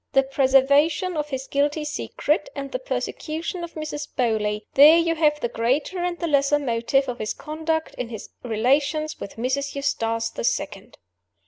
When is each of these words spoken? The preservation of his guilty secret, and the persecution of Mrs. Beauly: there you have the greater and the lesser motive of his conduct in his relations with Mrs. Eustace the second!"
The 0.13 0.23
preservation 0.23 1.15
of 1.15 1.29
his 1.29 1.45
guilty 1.45 1.85
secret, 1.85 2.49
and 2.55 2.71
the 2.71 2.79
persecution 2.79 3.63
of 3.63 3.75
Mrs. 3.75 4.07
Beauly: 4.17 4.61
there 4.73 4.97
you 4.97 5.13
have 5.13 5.39
the 5.39 5.47
greater 5.47 5.99
and 5.99 6.17
the 6.17 6.25
lesser 6.25 6.57
motive 6.57 7.07
of 7.07 7.19
his 7.19 7.35
conduct 7.35 7.93
in 7.99 8.09
his 8.09 8.29
relations 8.41 9.19
with 9.19 9.35
Mrs. 9.35 9.75
Eustace 9.75 10.31
the 10.31 10.43
second!" 10.43 10.97